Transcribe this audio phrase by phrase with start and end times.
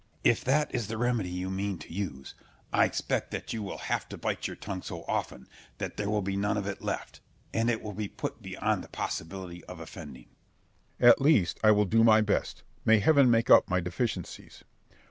[0.01, 0.19] Scip.
[0.31, 2.33] If that is the remedy you mean to use,
[2.73, 6.23] I expect that you will have to bite your tongue so often, that there will
[6.23, 7.21] be none of it left,
[7.53, 10.25] and it will be put beyond the possibility of offending.
[10.97, 11.09] Berg.
[11.11, 14.63] At least I will do my best; may heaven make up my deficiencies.